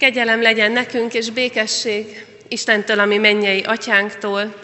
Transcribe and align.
Kegyelem 0.00 0.42
legyen 0.42 0.72
nekünk, 0.72 1.14
és 1.14 1.30
békesség 1.30 2.26
Istentől, 2.48 2.98
ami 2.98 3.18
mennyei 3.18 3.60
atyánktól, 3.60 4.54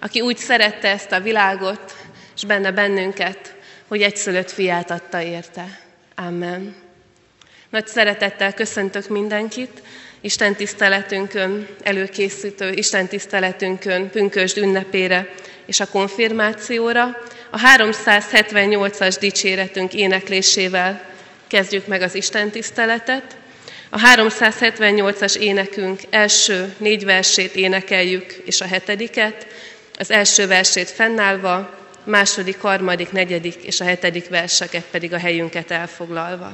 aki 0.00 0.20
úgy 0.20 0.36
szerette 0.36 0.88
ezt 0.88 1.12
a 1.12 1.20
világot, 1.20 1.96
és 2.36 2.44
benne 2.44 2.70
bennünket, 2.70 3.54
hogy 3.88 4.02
egyszülött 4.02 4.50
fiát 4.50 4.90
adta 4.90 5.22
érte. 5.22 5.80
Amen. 6.14 6.74
Nagy 7.70 7.86
szeretettel 7.86 8.54
köszöntök 8.54 9.08
mindenkit, 9.08 9.82
Isten 10.20 10.54
tiszteletünkön 10.54 11.68
előkészítő, 11.82 12.72
Isten 12.72 13.06
tiszteletünkön 13.06 14.10
pünkösd 14.10 14.56
ünnepére 14.56 15.34
és 15.66 15.80
a 15.80 15.86
konfirmációra. 15.86 17.18
A 17.50 17.60
378-as 17.76 19.16
dicséretünk 19.20 19.94
éneklésével 19.94 21.02
kezdjük 21.46 21.86
meg 21.86 22.02
az 22.02 22.14
Isten 22.14 22.50
tiszteletet. 22.50 23.36
A 23.90 23.98
378-as 23.98 25.36
énekünk 25.36 26.00
első 26.10 26.74
négy 26.78 27.04
versét 27.04 27.54
énekeljük, 27.54 28.32
és 28.44 28.60
a 28.60 28.66
hetediket, 28.66 29.46
az 29.98 30.10
első 30.10 30.46
versét 30.46 30.90
fennállva, 30.90 31.78
második, 32.04 32.60
harmadik, 32.60 33.12
negyedik 33.12 33.54
és 33.54 33.80
a 33.80 33.84
hetedik 33.84 34.28
verseket 34.28 34.84
pedig 34.90 35.12
a 35.12 35.18
helyünket 35.18 35.70
elfoglalva. 35.70 36.52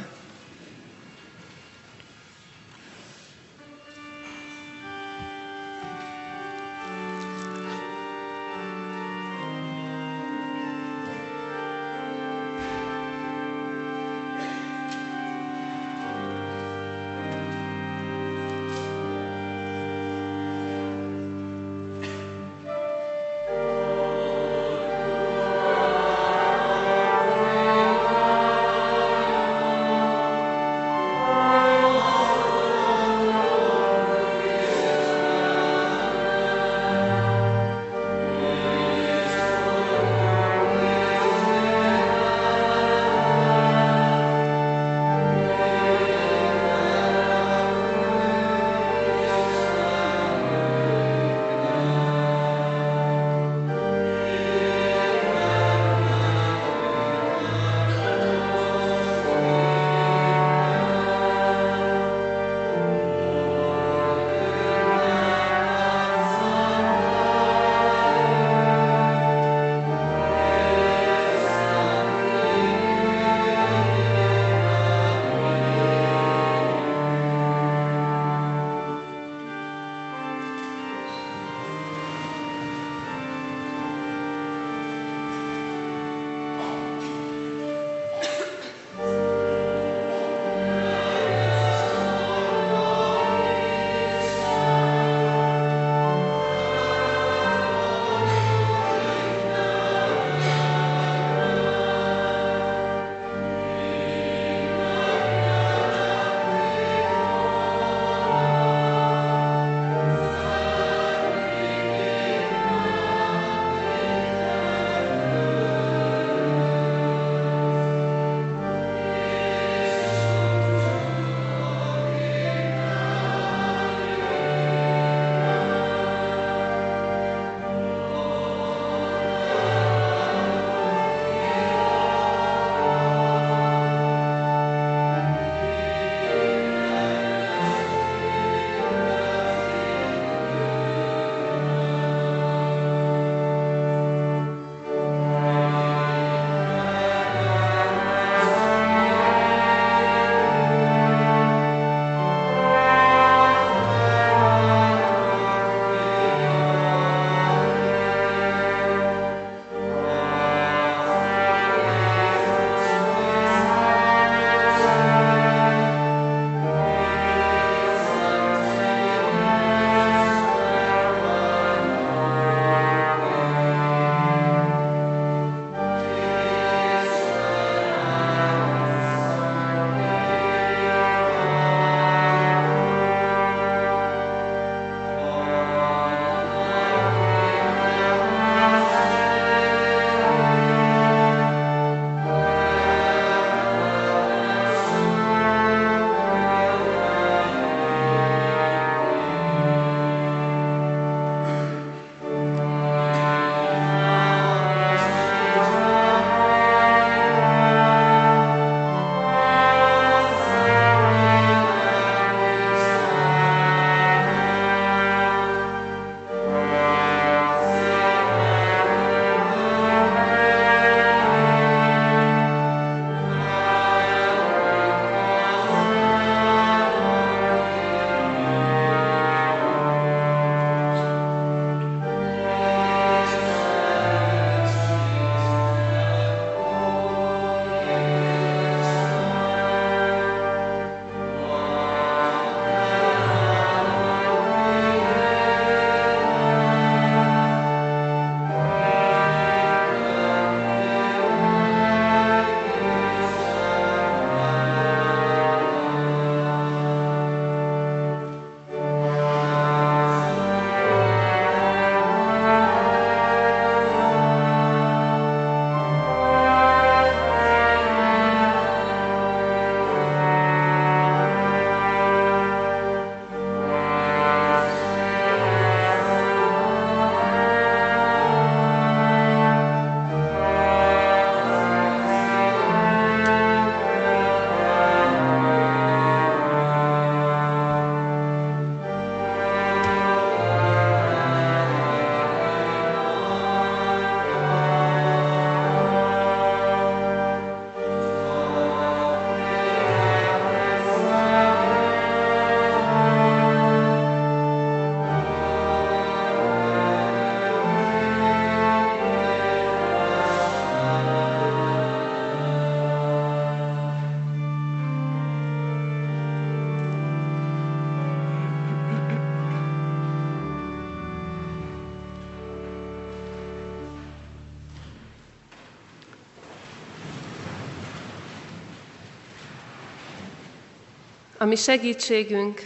Ami 331.44 331.56
segítségünk, 331.56 332.60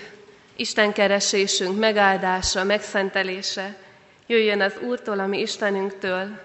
Isten 0.57 0.93
keresésünk 0.93 1.79
megáldása, 1.79 2.65
megszentelése 2.65 3.77
jöjjön 4.27 4.61
az 4.61 4.79
Úrtól, 4.83 5.19
ami 5.19 5.41
Istenünktől, 5.41 6.41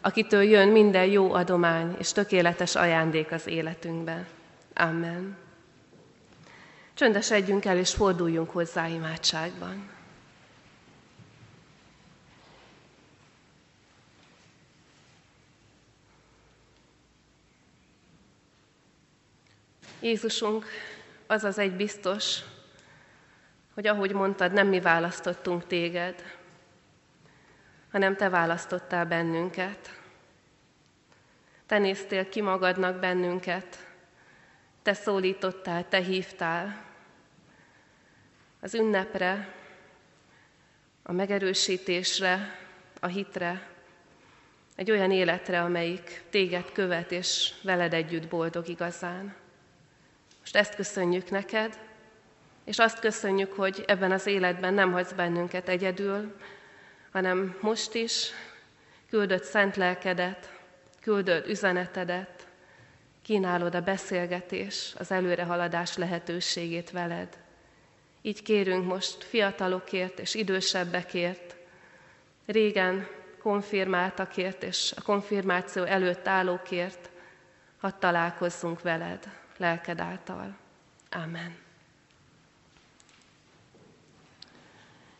akitől 0.00 0.42
jön 0.42 0.68
minden 0.68 1.04
jó 1.04 1.32
adomány 1.32 1.96
és 1.98 2.12
tökéletes 2.12 2.74
ajándék 2.74 3.32
az 3.32 3.46
életünkben. 3.46 4.26
Amen. 4.74 5.36
Csöndesedjünk 6.94 7.64
el 7.64 7.78
és 7.78 7.90
forduljunk 7.90 8.50
hozzá 8.50 8.86
imádságban. 8.88 9.90
Jézusunk, 20.00 20.66
az 21.26 21.44
az 21.44 21.58
egy 21.58 21.76
biztos, 21.76 22.40
hogy 23.74 23.86
ahogy 23.86 24.12
mondtad, 24.12 24.52
nem 24.52 24.66
mi 24.66 24.80
választottunk 24.80 25.66
téged, 25.66 26.22
hanem 27.90 28.16
te 28.16 28.28
választottál 28.28 29.06
bennünket. 29.06 30.00
Te 31.66 31.78
néztél 31.78 32.28
ki 32.28 32.40
magadnak 32.40 32.98
bennünket, 32.98 33.86
te 34.82 34.94
szólítottál, 34.94 35.88
te 35.88 35.98
hívtál 35.98 36.84
az 38.60 38.74
ünnepre, 38.74 39.54
a 41.02 41.12
megerősítésre, 41.12 42.58
a 43.00 43.06
hitre, 43.06 43.68
egy 44.76 44.90
olyan 44.90 45.10
életre, 45.10 45.62
amelyik 45.62 46.22
téged 46.30 46.72
követ, 46.72 47.12
és 47.12 47.52
veled 47.62 47.94
együtt 47.94 48.28
boldog 48.28 48.68
igazán. 48.68 49.34
Most 50.46 50.58
ezt 50.58 50.74
köszönjük 50.74 51.30
neked, 51.30 51.78
és 52.64 52.78
azt 52.78 52.98
köszönjük, 52.98 53.52
hogy 53.52 53.84
ebben 53.86 54.12
az 54.12 54.26
életben 54.26 54.74
nem 54.74 54.92
hagysz 54.92 55.12
bennünket 55.12 55.68
egyedül, 55.68 56.36
hanem 57.12 57.56
most 57.60 57.94
is 57.94 58.30
küldött 59.10 59.42
szent 59.42 59.76
lelkedet, 59.76 60.52
küldött 61.00 61.46
üzenetedet, 61.46 62.46
kínálod 63.22 63.74
a 63.74 63.80
beszélgetés, 63.80 64.94
az 64.98 65.10
előrehaladás 65.10 65.96
lehetőségét 65.96 66.90
veled. 66.90 67.38
Így 68.22 68.42
kérünk 68.42 68.86
most 68.86 69.24
fiatalokért 69.24 70.18
és 70.18 70.34
idősebbekért, 70.34 71.56
régen 72.44 73.08
konfirmáltakért 73.42 74.62
és 74.62 74.92
a 74.96 75.02
konfirmáció 75.02 75.82
előtt 75.82 76.28
állókért, 76.28 77.10
hadd 77.80 77.98
találkozzunk 77.98 78.82
veled 78.82 79.44
lelked 79.56 80.00
által. 80.00 80.56
Amen. 81.10 81.56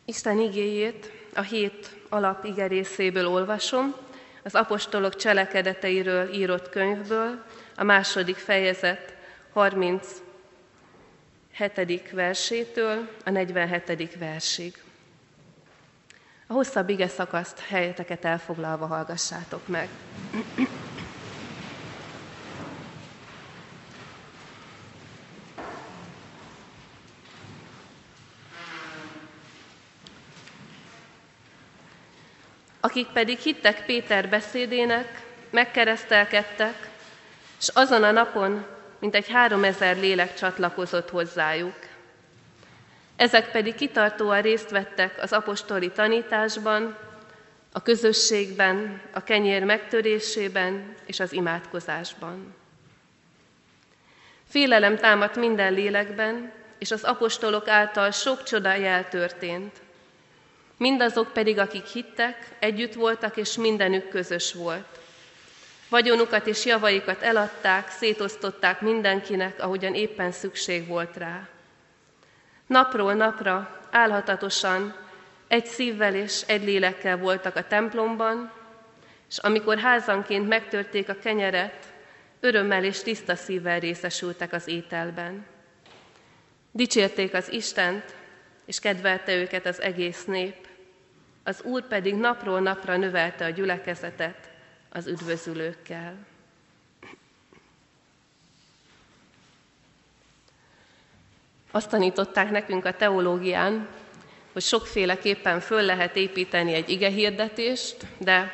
Isten 0.05 0.39
igéjét 0.39 1.13
a 1.35 1.41
hét 1.41 1.97
alap 2.09 2.45
igerészéből 2.45 3.27
olvasom, 3.27 3.95
az 4.43 4.55
apostolok 4.55 5.17
cselekedeteiről 5.17 6.33
írott 6.33 6.69
könyvből, 6.69 7.45
a 7.77 7.83
második 7.83 8.37
fejezet 8.37 9.15
37. 9.53 10.23
versétől 12.11 13.09
a 13.25 13.31
47. 13.31 14.19
versig. 14.19 14.83
A 16.47 16.53
hosszabb 16.53 16.89
ige 16.89 17.09
szakaszt 17.09 17.59
helyeteket 17.59 18.25
elfoglalva 18.25 18.87
hallgassátok 18.87 19.69
meg. 19.69 19.89
Akik 32.87 33.07
pedig 33.07 33.39
hittek 33.39 33.85
Péter 33.87 34.29
beszédének, 34.29 35.23
megkeresztelkedtek, 35.51 36.89
és 37.61 37.69
azon 37.69 38.03
a 38.03 38.11
napon 38.11 38.67
mintegy 38.99 39.29
háromezer 39.29 39.97
lélek 39.97 40.35
csatlakozott 40.35 41.11
hozzájuk. 41.11 41.75
Ezek 43.17 43.51
pedig 43.51 43.75
kitartóan 43.75 44.43
részt 44.43 44.71
vettek 44.71 45.23
az 45.23 45.33
apostoli 45.33 45.91
tanításban, 45.91 46.97
a 47.73 47.83
közösségben, 47.83 49.01
a 49.13 49.23
kenyér 49.23 49.65
megtörésében 49.65 50.95
és 51.07 51.21
az 51.21 51.33
imádkozásban. 51.33 52.55
Félelem 54.49 54.97
támadt 54.97 55.37
minden 55.37 55.73
lélekben, 55.73 56.53
és 56.79 56.91
az 56.91 57.05
apostolok 57.05 57.69
által 57.69 58.11
sok 58.11 58.43
csoda 58.43 58.75
jel 58.75 59.09
történt. 59.09 59.85
Mindazok 60.77 61.33
pedig, 61.33 61.59
akik 61.59 61.87
hittek, 61.87 62.57
együtt 62.59 62.95
voltak, 62.95 63.37
és 63.37 63.57
mindenük 63.57 64.09
közös 64.09 64.53
volt. 64.53 64.99
Vagyonukat 65.89 66.47
és 66.47 66.65
javaikat 66.65 67.23
eladták, 67.23 67.91
szétosztották 67.91 68.81
mindenkinek, 68.81 69.63
ahogyan 69.63 69.95
éppen 69.95 70.33
szükség 70.33 70.87
volt 70.87 71.17
rá. 71.17 71.49
Napról 72.67 73.15
napra, 73.15 73.81
álhatatosan, 73.91 74.97
egy 75.49 75.67
szívvel 75.67 76.15
és 76.15 76.43
egy 76.47 76.65
lélekkel 76.65 77.17
voltak 77.17 77.57
a 77.57 77.67
templomban, 77.67 78.53
és 79.29 79.39
amikor 79.39 79.79
házanként 79.79 80.49
megtörték 80.49 81.09
a 81.09 81.19
kenyeret, 81.19 81.87
örömmel 82.41 82.85
és 82.85 83.03
tiszta 83.03 83.37
szívvel 83.37 83.81
részesültek 83.81 84.53
az 84.53 84.69
ételben. 84.69 85.47
Dicsérték 86.71 87.35
az 87.35 87.53
Istent, 87.53 88.15
és 88.65 88.79
kedvelte 88.79 89.35
őket 89.35 89.67
az 89.67 89.81
egész 89.81 90.25
nép, 90.25 90.66
az 91.47 91.63
Úr 91.63 91.87
pedig 91.87 92.15
napról 92.15 92.61
napra 92.61 92.97
növelte 92.97 93.45
a 93.45 93.51
gyülekezetet 93.51 94.51
az 94.91 95.07
üdvözülőkkel. 95.07 96.15
Azt 101.71 101.91
tanították 101.91 102.51
nekünk 102.51 102.85
a 102.85 102.97
teológián, 102.97 103.89
hogy 104.53 104.63
sokféleképpen 104.63 105.61
föl 105.61 105.83
lehet 105.83 106.17
építeni 106.17 106.75
egy 106.75 106.89
igehirdetést, 106.89 107.97
de 108.19 108.53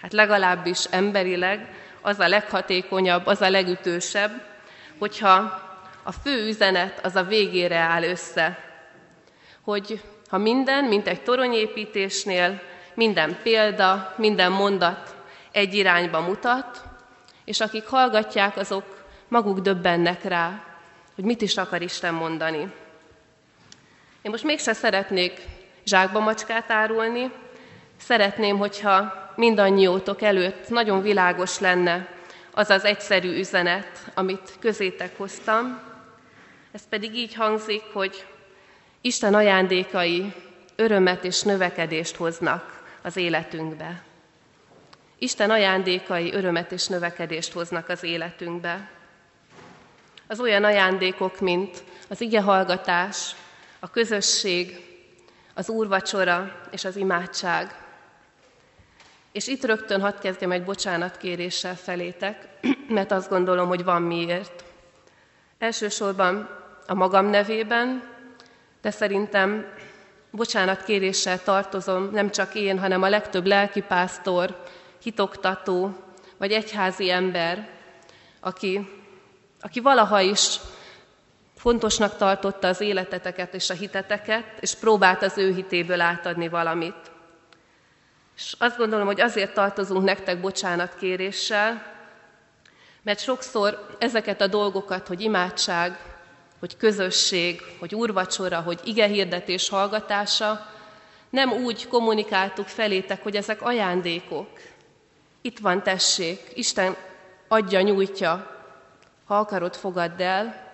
hát 0.00 0.12
legalábbis 0.12 0.84
emberileg 0.84 1.74
az 2.00 2.18
a 2.18 2.28
leghatékonyabb, 2.28 3.26
az 3.26 3.40
a 3.40 3.50
legütősebb, 3.50 4.46
hogyha 4.98 5.62
a 6.02 6.12
fő 6.12 6.46
üzenet 6.46 7.04
az 7.04 7.16
a 7.16 7.22
végére 7.22 7.76
áll 7.78 8.02
össze, 8.02 8.58
hogy 9.60 10.02
ha 10.34 10.40
minden, 10.40 10.84
mint 10.84 11.08
egy 11.08 11.22
toronyépítésnél, 11.22 12.60
minden 12.94 13.38
példa, 13.42 14.14
minden 14.16 14.52
mondat 14.52 15.14
egy 15.52 15.74
irányba 15.74 16.20
mutat, 16.20 16.82
és 17.44 17.60
akik 17.60 17.86
hallgatják, 17.86 18.56
azok 18.56 19.04
maguk 19.28 19.58
döbbennek 19.58 20.24
rá, 20.24 20.64
hogy 21.14 21.24
mit 21.24 21.42
is 21.42 21.56
akar 21.56 21.82
Isten 21.82 22.14
mondani. 22.14 22.60
Én 24.22 24.30
most 24.30 24.44
mégse 24.44 24.72
szeretnék 24.72 25.40
zsákba 25.84 26.20
macskát 26.20 26.70
árulni, 26.70 27.32
szeretném, 27.96 28.58
hogyha 28.58 29.30
mindannyiótok 29.36 30.22
előtt 30.22 30.68
nagyon 30.68 31.02
világos 31.02 31.58
lenne 31.58 32.08
az 32.50 32.70
az 32.70 32.84
egyszerű 32.84 33.38
üzenet, 33.38 34.10
amit 34.14 34.56
közétek 34.60 35.16
hoztam. 35.16 35.80
Ez 36.72 36.88
pedig 36.88 37.14
így 37.14 37.34
hangzik, 37.34 37.82
hogy 37.92 38.26
Isten 39.06 39.34
ajándékai 39.34 40.32
örömet 40.76 41.24
és 41.24 41.42
növekedést 41.42 42.16
hoznak 42.16 42.82
az 43.02 43.16
életünkbe. 43.16 44.02
Isten 45.18 45.50
ajándékai 45.50 46.32
örömet 46.32 46.72
és 46.72 46.86
növekedést 46.86 47.52
hoznak 47.52 47.88
az 47.88 48.02
életünkbe. 48.02 48.90
Az 50.26 50.40
olyan 50.40 50.64
ajándékok, 50.64 51.40
mint 51.40 51.82
az 52.08 52.20
igehallgatás, 52.20 53.34
a 53.80 53.90
közösség, 53.90 54.80
az 55.54 55.68
úrvacsora 55.68 56.60
és 56.70 56.84
az 56.84 56.96
imádság. 56.96 57.74
És 59.32 59.46
itt 59.46 59.64
rögtön 59.64 60.00
hadd 60.00 60.20
kezdjem 60.20 60.52
egy 60.52 60.64
bocsánatkéréssel 60.64 61.76
felétek, 61.76 62.48
mert 62.88 63.12
azt 63.12 63.28
gondolom, 63.28 63.68
hogy 63.68 63.84
van 63.84 64.02
miért. 64.02 64.64
Elsősorban 65.58 66.48
a 66.86 66.94
magam 66.94 67.26
nevében, 67.26 68.12
de 68.84 68.90
szerintem 68.90 69.66
bocsánatkéréssel 70.30 71.42
tartozom 71.42 72.10
nem 72.12 72.30
csak 72.30 72.54
én, 72.54 72.78
hanem 72.78 73.02
a 73.02 73.08
legtöbb 73.08 73.46
lelkipásztor, 73.46 74.62
hitoktató 75.02 75.96
vagy 76.36 76.52
egyházi 76.52 77.10
ember, 77.10 77.68
aki, 78.40 78.88
aki 79.60 79.80
valaha 79.80 80.20
is 80.20 80.56
fontosnak 81.56 82.16
tartotta 82.16 82.68
az 82.68 82.80
életeteket 82.80 83.54
és 83.54 83.70
a 83.70 83.74
hiteteket, 83.74 84.44
és 84.60 84.74
próbált 84.74 85.22
az 85.22 85.38
ő 85.38 85.54
hitéből 85.54 86.00
átadni 86.00 86.48
valamit. 86.48 87.10
És 88.36 88.54
azt 88.58 88.76
gondolom, 88.76 89.06
hogy 89.06 89.20
azért 89.20 89.54
tartozunk 89.54 90.04
nektek 90.04 90.40
bocsánatkéréssel, 90.40 91.82
mert 93.02 93.20
sokszor 93.20 93.86
ezeket 93.98 94.40
a 94.40 94.46
dolgokat, 94.46 95.06
hogy 95.06 95.20
imádság, 95.20 96.13
hogy 96.64 96.76
közösség, 96.76 97.62
hogy 97.78 97.94
úrvacsora, 97.94 98.60
hogy 98.60 98.80
igehirdetés 98.84 99.68
hallgatása, 99.68 100.66
nem 101.30 101.52
úgy 101.52 101.88
kommunikáltuk 101.88 102.66
felétek, 102.68 103.22
hogy 103.22 103.36
ezek 103.36 103.62
ajándékok. 103.62 104.48
Itt 105.40 105.58
van, 105.58 105.82
tessék, 105.82 106.40
Isten 106.54 106.96
adja, 107.48 107.80
nyújtja, 107.80 108.60
ha 109.26 109.38
akarod, 109.38 109.74
fogadd 109.76 110.22
el, 110.22 110.72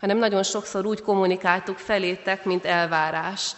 hanem 0.00 0.16
nagyon 0.16 0.42
sokszor 0.42 0.86
úgy 0.86 1.02
kommunikáltuk 1.02 1.78
felétek, 1.78 2.44
mint 2.44 2.64
elvárást. 2.64 3.56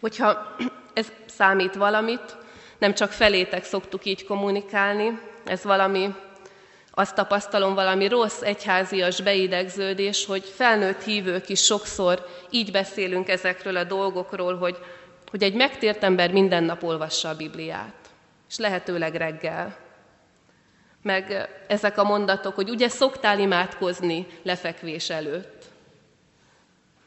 Hogyha 0.00 0.56
ez 0.94 1.12
számít 1.26 1.74
valamit, 1.74 2.36
nem 2.78 2.94
csak 2.94 3.10
felétek 3.10 3.64
szoktuk 3.64 4.04
így 4.04 4.24
kommunikálni, 4.24 5.20
ez 5.44 5.64
valami, 5.64 6.14
azt 6.94 7.14
tapasztalom, 7.14 7.74
valami 7.74 8.08
rossz 8.08 8.40
egyházias 8.40 9.20
beidegződés, 9.20 10.26
hogy 10.26 10.44
felnőtt 10.44 11.02
hívők 11.02 11.48
is 11.48 11.64
sokszor 11.64 12.26
így 12.50 12.70
beszélünk 12.70 13.28
ezekről 13.28 13.76
a 13.76 13.84
dolgokról, 13.84 14.56
hogy, 14.56 14.78
hogy 15.30 15.42
egy 15.42 15.54
megtért 15.54 16.02
ember 16.02 16.32
minden 16.32 16.64
nap 16.64 16.82
olvassa 16.82 17.28
a 17.28 17.36
Bibliát, 17.36 17.94
és 18.48 18.58
lehetőleg 18.58 19.14
reggel. 19.14 19.76
Meg 21.02 21.48
ezek 21.66 21.98
a 21.98 22.04
mondatok, 22.04 22.54
hogy 22.54 22.70
ugye 22.70 22.88
szoktál 22.88 23.38
imádkozni 23.38 24.26
lefekvés 24.42 25.10
előtt. 25.10 25.64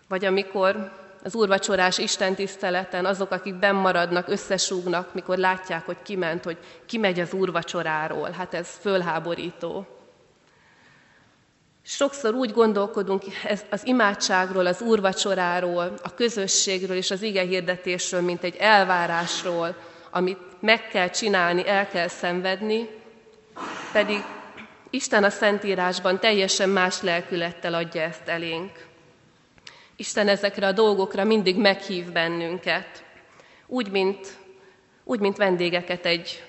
Vagy 0.08 0.26
amikor 0.26 0.92
az 1.26 1.36
úrvacsorás 1.36 1.98
Isten 1.98 2.36
tiszteleten 2.36 3.06
azok, 3.06 3.32
akik 3.32 3.56
benn 3.56 3.76
maradnak, 3.76 4.28
összesúgnak, 4.28 5.14
mikor 5.14 5.38
látják, 5.38 5.86
hogy 5.86 5.98
kiment, 6.04 6.44
hogy 6.44 6.58
kimegy 6.86 7.20
az 7.20 7.34
úrvacsoráról. 7.34 8.30
Hát 8.30 8.54
ez 8.54 8.70
fölháborító. 8.82 9.88
Sokszor 11.84 12.34
úgy 12.34 12.52
gondolkodunk 12.52 13.24
az 13.70 13.86
imádságról, 13.86 14.66
az 14.66 14.82
úrvacsoráról, 14.82 15.94
a 16.04 16.14
közösségről 16.14 16.98
és 16.98 17.12
az 17.12 17.22
ige 17.22 17.42
hirdetésről, 17.42 18.22
mint 18.22 18.44
egy 18.44 18.56
elvárásról, 18.56 19.76
amit 20.12 20.40
meg 20.60 20.88
kell 20.88 21.10
csinálni, 21.10 21.68
el 21.68 21.88
kell 21.88 22.08
szenvedni, 22.08 22.90
pedig 23.92 24.24
Isten 24.90 25.24
a 25.24 25.30
Szentírásban 25.30 26.20
teljesen 26.20 26.70
más 26.70 27.02
lelkülettel 27.02 27.74
adja 27.74 28.02
ezt 28.02 28.28
elénk. 28.28 28.85
Isten 29.96 30.28
ezekre 30.28 30.68
a 30.68 30.72
dolgokra 30.72 31.24
mindig 31.24 31.58
meghív 31.58 32.12
bennünket, 32.12 33.04
úgy, 33.68 33.92
mint, 33.92 34.38
úgy, 35.04 35.20
mint 35.20 35.38
vendégeket 35.38 36.06
egy, 36.06 36.44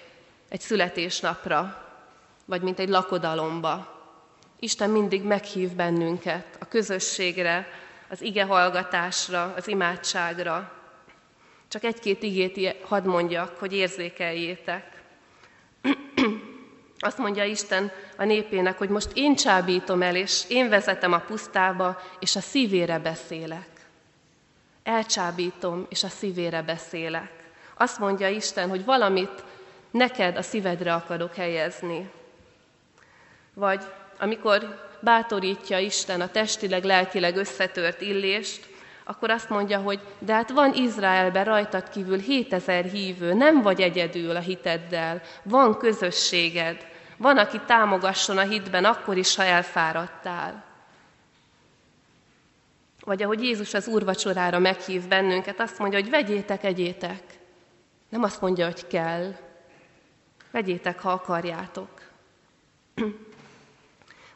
egy 0.48 0.60
születésnapra, 0.60 1.84
vagy 2.44 2.62
mint 2.62 2.78
egy 2.78 2.88
lakodalomba. 2.88 3.94
Isten 4.60 4.90
mindig 4.90 5.22
meghív 5.22 5.70
bennünket 5.70 6.56
a 6.60 6.68
közösségre, 6.68 7.68
az 8.08 8.22
ige 8.22 8.44
hallgatásra, 8.44 9.52
az 9.56 9.68
imádságra. 9.68 10.72
Csak 11.68 11.84
egy-két 11.84 12.22
igét 12.22 12.76
hadd 12.82 13.06
mondjak, 13.06 13.56
hogy 13.58 13.72
érzékeljétek. 13.72 15.02
Azt 17.06 17.18
mondja 17.18 17.44
Isten 17.44 17.90
a 18.16 18.24
népének, 18.24 18.78
hogy 18.78 18.88
most 18.88 19.10
én 19.14 19.36
csábítom 19.36 20.02
el, 20.02 20.16
és 20.16 20.44
én 20.48 20.68
vezetem 20.68 21.12
a 21.12 21.18
pusztába, 21.18 22.02
és 22.20 22.36
a 22.36 22.40
szívére 22.40 22.98
beszélek. 22.98 23.68
Elcsábítom, 24.82 25.86
és 25.88 26.02
a 26.02 26.08
szívére 26.08 26.62
beszélek. 26.62 27.32
Azt 27.76 27.98
mondja 27.98 28.28
Isten, 28.28 28.68
hogy 28.68 28.84
valamit 28.84 29.44
neked 29.90 30.36
a 30.36 30.42
szívedre 30.42 30.94
akarok 30.94 31.34
helyezni. 31.34 32.10
Vagy 33.54 33.84
amikor 34.18 34.88
bátorítja 35.00 35.78
Isten 35.78 36.20
a 36.20 36.30
testileg, 36.30 36.84
lelkileg 36.84 37.36
összetört 37.36 38.00
illést, 38.00 38.66
akkor 39.04 39.30
azt 39.30 39.48
mondja, 39.48 39.78
hogy 39.78 40.00
de 40.18 40.32
hát 40.32 40.50
van 40.50 40.74
Izraelben 40.74 41.44
rajtad 41.44 41.88
kívül 41.88 42.18
7000 42.18 42.84
hívő, 42.84 43.34
nem 43.34 43.62
vagy 43.62 43.80
egyedül 43.80 44.36
a 44.36 44.40
hiteddel, 44.40 45.20
van 45.42 45.78
közösséged, 45.78 46.94
van, 47.16 47.38
aki 47.38 47.60
támogasson 47.66 48.38
a 48.38 48.42
hitben 48.42 48.84
akkor 48.84 49.16
is, 49.16 49.36
ha 49.36 49.42
elfáradtál. 49.42 50.64
Vagy 53.04 53.22
ahogy 53.22 53.42
Jézus 53.42 53.74
az 53.74 53.86
úrvacsorára 53.86 54.58
meghív 54.58 55.08
bennünket, 55.08 55.60
azt 55.60 55.78
mondja, 55.78 56.00
hogy 56.00 56.10
vegyétek, 56.10 56.64
egyétek. 56.64 57.22
Nem 58.08 58.22
azt 58.22 58.40
mondja, 58.40 58.64
hogy 58.64 58.86
kell. 58.86 59.34
Vegyétek, 60.50 61.00
ha 61.00 61.10
akarjátok. 61.10 61.88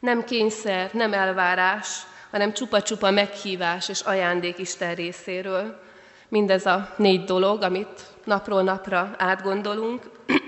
Nem 0.00 0.24
kényszer, 0.24 0.90
nem 0.92 1.12
elvárás, 1.12 2.02
hanem 2.30 2.52
csupa-csupa 2.52 3.10
meghívás 3.10 3.88
és 3.88 4.00
ajándék 4.00 4.58
Isten 4.58 4.94
részéről. 4.94 5.80
Mindez 6.28 6.66
a 6.66 6.94
négy 6.96 7.24
dolog, 7.24 7.62
amit 7.62 8.02
napról 8.24 8.62
napra 8.62 9.14
átgondolunk, 9.18 10.10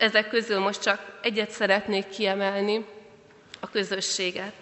ezek 0.00 0.28
közül 0.28 0.58
most 0.58 0.82
csak 0.82 1.18
egyet 1.22 1.50
szeretnék 1.50 2.08
kiemelni, 2.08 2.84
a 3.60 3.70
közösséget, 3.70 4.54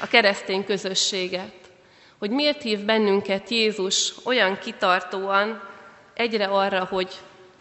a 0.00 0.06
keresztény 0.06 0.64
közösséget. 0.64 1.54
Hogy 2.18 2.30
miért 2.30 2.62
hív 2.62 2.84
bennünket 2.84 3.48
Jézus 3.48 4.14
olyan 4.24 4.58
kitartóan 4.58 5.68
egyre 6.14 6.44
arra, 6.44 6.84
hogy 6.84 7.20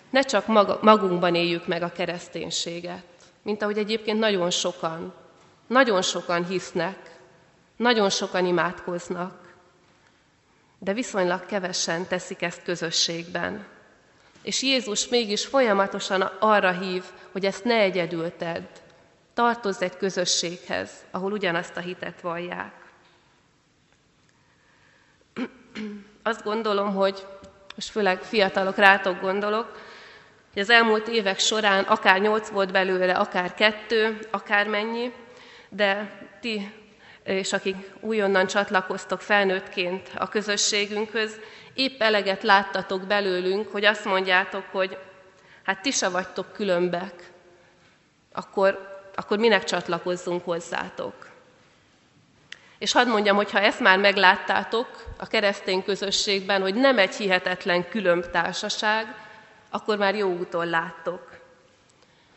ne 0.10 0.22
csak 0.22 0.48
magunkban 0.82 1.36
éljük 1.36 1.68
meg 1.68 1.82
a 1.82 1.92
kereszténységet, 1.92 3.06
mint 3.42 3.62
ahogy 3.62 3.78
egyébként 3.78 4.20
nagyon 4.20 4.50
sokan, 4.50 5.14
nagyon 5.68 6.02
sokan 6.02 6.46
hisznek, 6.46 7.12
nagyon 7.78 8.10
sokan 8.10 8.46
imádkoznak, 8.46 9.54
de 10.80 10.94
viszonylag 10.94 11.46
kevesen 11.46 12.08
teszik 12.08 12.42
ezt 12.42 12.64
közösségben. 12.64 13.73
És 14.44 14.62
Jézus 14.62 15.08
mégis 15.08 15.46
folyamatosan 15.46 16.22
arra 16.40 16.72
hív, 16.72 17.04
hogy 17.32 17.46
ezt 17.46 17.64
ne 17.64 17.76
egyedül 17.76 18.36
tedd. 18.36 18.64
Tartozz 19.34 19.82
egy 19.82 19.98
közösséghez, 19.98 20.92
ahol 21.12 21.32
ugyanazt 21.32 21.78
a 21.78 21.80
hitet 21.80 22.22
vallják. 22.22 22.74
Azt 26.24 26.44
gondolom, 26.44 26.94
hogy 26.94 27.26
most 27.76 27.90
főleg 27.90 28.22
fiatalok 28.22 28.76
rátok 28.76 29.22
gondolok, 29.22 29.82
hogy 30.54 30.62
az 30.62 30.70
elmúlt 30.70 31.08
évek 31.08 31.40
során 31.40 31.84
akár 31.84 32.22
nyolc 32.22 32.50
volt 32.50 32.72
belőle, 32.72 33.14
akár 33.14 33.54
kettő, 33.54 34.20
akár 34.32 34.68
mennyi, 34.68 35.14
de 35.70 36.20
ti 36.42 36.72
és 37.24 37.54
akik 37.54 37.76
újonnan 38.00 38.48
csatlakoztok 38.48 39.22
felnőttként 39.22 40.10
a 40.18 40.30
közösségünkhöz, 40.30 41.40
épp 41.74 42.02
eleget 42.02 42.44
láttatok 42.44 43.02
belőlünk, 43.02 43.72
hogy 43.72 43.86
azt 43.86 44.06
mondjátok, 44.06 44.66
hogy 44.72 44.98
hát 45.64 45.82
ti 45.82 45.92
se 45.92 46.10
vagytok 46.10 46.54
különbek, 46.54 47.32
akkor, 48.32 49.02
akkor 49.16 49.38
minek 49.38 49.64
csatlakozzunk 49.64 50.44
hozzátok. 50.44 51.32
És 52.78 52.92
hadd 52.92 53.08
mondjam, 53.08 53.36
hogy 53.36 53.52
ha 53.52 53.60
ezt 53.60 53.80
már 53.80 53.98
megláttátok 53.98 55.04
a 55.18 55.28
keresztény 55.28 55.84
közösségben, 55.84 56.62
hogy 56.62 56.76
nem 56.76 56.98
egy 56.98 57.16
hihetetlen 57.16 57.90
különb 57.90 58.30
társaság, 58.30 59.16
akkor 59.70 59.98
már 59.98 60.16
jó 60.16 60.38
úton 60.38 60.68
láttok. 60.68 61.42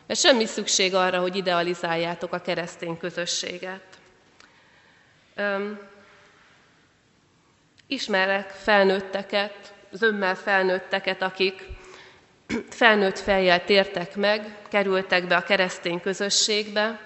Mert 0.07 0.21
semmi 0.21 0.47
szükség 0.47 0.95
arra, 0.95 1.21
hogy 1.21 1.37
idealizáljátok 1.37 2.33
a 2.33 2.41
keresztény 2.41 2.99
közösséget. 2.99 3.99
Ismerek 7.87 8.51
felnőtteket, 8.51 9.75
zömmel 9.91 10.35
felnőtteket, 10.35 11.23
akik 11.23 11.65
felnőtt 12.71 13.19
fejjel 13.19 13.65
tértek 13.65 14.17
meg, 14.17 14.57
kerültek 14.69 15.27
be 15.27 15.37
a 15.37 15.43
keresztény 15.43 16.01
közösségbe, 16.01 17.01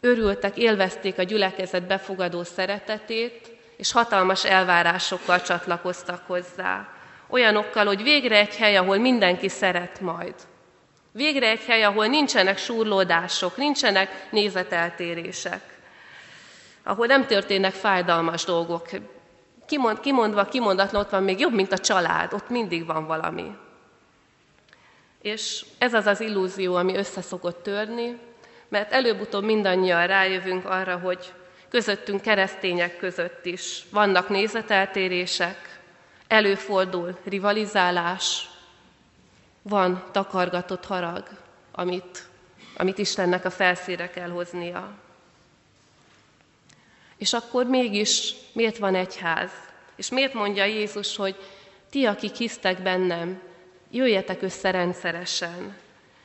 örültek, 0.00 0.56
élvezték 0.56 1.18
a 1.18 1.22
gyülekezet 1.22 1.86
befogadó 1.86 2.42
szeretetét, 2.44 3.56
és 3.76 3.92
hatalmas 3.92 4.44
elvárásokkal 4.44 5.40
csatlakoztak 5.40 6.26
hozzá. 6.26 6.88
Olyanokkal, 7.28 7.86
hogy 7.86 8.02
végre 8.02 8.38
egy 8.38 8.56
hely, 8.56 8.76
ahol 8.76 8.98
mindenki 8.98 9.48
szeret 9.48 10.00
majd. 10.00 10.34
Végre 11.12 11.48
egy 11.48 11.64
hely, 11.64 11.82
ahol 11.82 12.06
nincsenek 12.06 12.58
súrlódások, 12.58 13.56
nincsenek 13.56 14.26
nézeteltérések. 14.30 15.77
Ahol 16.88 17.06
nem 17.06 17.26
történnek 17.26 17.72
fájdalmas 17.72 18.44
dolgok, 18.44 18.88
kimond, 19.66 20.00
kimondva, 20.00 20.44
kimondatlan, 20.44 21.02
ott 21.02 21.10
van 21.10 21.22
még 21.22 21.38
jobb, 21.38 21.54
mint 21.54 21.72
a 21.72 21.78
család, 21.78 22.32
ott 22.32 22.48
mindig 22.48 22.86
van 22.86 23.06
valami. 23.06 23.56
És 25.22 25.64
ez 25.78 25.94
az 25.94 26.06
az 26.06 26.20
illúzió, 26.20 26.74
ami 26.74 26.96
össze 26.96 27.20
szokott 27.20 27.62
törni, 27.62 28.18
mert 28.68 28.92
előbb-utóbb 28.92 29.44
mindannyian 29.44 30.06
rájövünk 30.06 30.64
arra, 30.64 30.98
hogy 30.98 31.32
közöttünk 31.68 32.20
keresztények 32.20 32.96
között 32.96 33.44
is 33.46 33.82
vannak 33.90 34.28
nézeteltérések, 34.28 35.80
előfordul 36.28 37.18
rivalizálás, 37.24 38.50
van 39.62 40.04
takargatott 40.12 40.84
harag, 40.84 41.24
amit, 41.72 42.28
amit 42.76 42.98
Istennek 42.98 43.44
a 43.44 43.50
felszíre 43.50 44.10
kell 44.10 44.30
hoznia. 44.30 45.06
És 47.18 47.32
akkor 47.32 47.66
mégis 47.66 48.34
miért 48.52 48.78
van 48.78 48.94
egyház? 48.94 49.50
És 49.96 50.10
miért 50.10 50.34
mondja 50.34 50.64
Jézus, 50.64 51.16
hogy 51.16 51.36
ti, 51.90 52.04
akik 52.04 52.34
hisztek 52.34 52.82
bennem, 52.82 53.40
jöjjetek 53.90 54.42
össze 54.42 54.70
rendszeresen. 54.70 55.76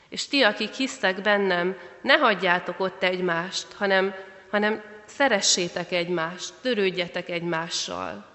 És 0.09 0.27
ti, 0.27 0.41
akik 0.41 0.73
hisztek 0.73 1.21
bennem, 1.21 1.77
ne 2.01 2.13
hagyjátok 2.13 2.79
ott 2.79 3.03
egymást, 3.03 3.73
hanem, 3.73 4.13
hanem 4.49 4.83
szeressétek 5.05 5.91
egymást, 5.91 6.53
törődjetek 6.61 7.29
egymással. 7.29 8.25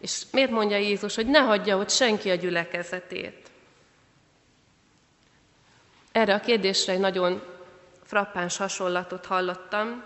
És 0.00 0.22
miért 0.32 0.50
mondja 0.50 0.76
Jézus, 0.76 1.14
hogy 1.14 1.26
ne 1.26 1.38
hagyja 1.38 1.76
ott 1.76 1.90
senki 1.90 2.30
a 2.30 2.34
gyülekezetét? 2.34 3.50
Erre 6.12 6.34
a 6.34 6.40
kérdésre 6.40 6.92
egy 6.92 6.98
nagyon 6.98 7.42
frappáns 8.02 8.56
hasonlatot 8.56 9.26
hallottam. 9.26 10.04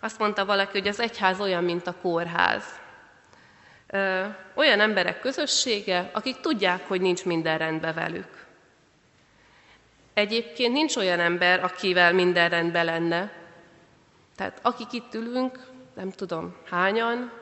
Azt 0.00 0.18
mondta 0.18 0.44
valaki, 0.44 0.78
hogy 0.78 0.88
az 0.88 1.00
egyház 1.00 1.40
olyan, 1.40 1.64
mint 1.64 1.86
a 1.86 1.94
kórház. 2.02 2.64
Olyan 4.54 4.80
emberek 4.80 5.20
közössége, 5.20 6.10
akik 6.12 6.40
tudják, 6.40 6.88
hogy 6.88 7.00
nincs 7.00 7.24
minden 7.24 7.58
rendben 7.58 7.94
velük. 7.94 8.46
Egyébként 10.14 10.72
nincs 10.72 10.96
olyan 10.96 11.20
ember, 11.20 11.64
akivel 11.64 12.12
minden 12.12 12.48
rendben 12.48 12.84
lenne. 12.84 13.32
Tehát 14.36 14.58
akik 14.62 14.92
itt 14.92 15.14
ülünk, 15.14 15.66
nem 15.94 16.10
tudom 16.10 16.56
hányan, 16.70 17.32